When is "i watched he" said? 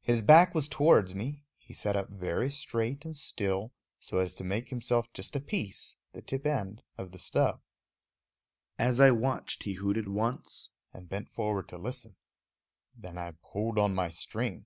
8.98-9.74